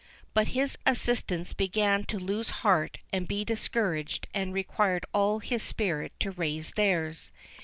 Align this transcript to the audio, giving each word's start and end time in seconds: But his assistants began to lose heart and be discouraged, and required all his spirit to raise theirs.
But 0.33 0.47
his 0.57 0.79
assistants 0.83 1.53
began 1.53 2.05
to 2.05 2.17
lose 2.17 2.49
heart 2.65 2.97
and 3.13 3.27
be 3.27 3.45
discouraged, 3.45 4.25
and 4.33 4.51
required 4.51 5.05
all 5.13 5.37
his 5.37 5.61
spirit 5.61 6.11
to 6.21 6.31
raise 6.31 6.71
theirs. 6.71 7.31